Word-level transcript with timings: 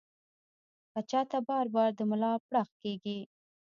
کۀ 0.91 0.99
چاته 1.09 1.39
بار 1.47 1.65
بار 1.75 1.89
د 1.95 1.99
ملا 2.09 2.31
پړق 2.45 2.69
کيږي 2.81 3.19